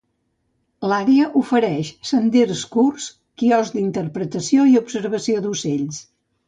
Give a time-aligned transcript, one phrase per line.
[0.91, 3.11] L'àrea ofereix senders curts,
[3.43, 6.07] quioscs d'interpretació i observació d'ocells.